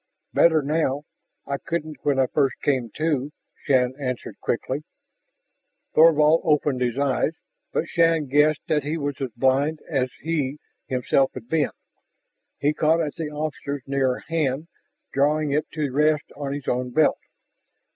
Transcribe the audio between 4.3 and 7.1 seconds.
quickly. Thorvald opened his